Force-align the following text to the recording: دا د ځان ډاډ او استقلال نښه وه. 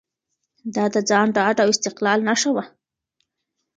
دا 0.75 0.85
د 0.93 0.97
ځان 1.09 1.27
ډاډ 1.35 1.57
او 1.63 1.69
استقلال 1.75 2.19
نښه 2.27 2.49
وه. 2.55 2.63